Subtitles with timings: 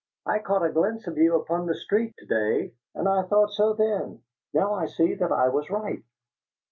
[0.25, 3.73] "I caught a glimpse of you upon the street, to day, and I thought so
[3.73, 4.23] then.
[4.51, 6.01] Now I see that I was right."